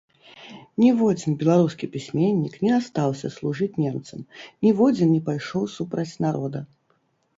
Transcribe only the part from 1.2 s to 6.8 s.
беларускі пісьменнік не астаўся служыць немцам, ніводзін не пайшоў супраць народа.